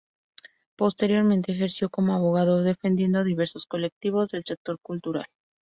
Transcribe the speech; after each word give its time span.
Posteriormente 0.77 1.51
ejerció 1.51 1.87
como 1.91 2.15
abogado 2.15 2.63
defendiendo 2.63 3.23
diversos 3.23 3.67
colectivos 3.67 4.29
del 4.29 4.43
sector 4.43 4.79
cultural. 4.81 5.27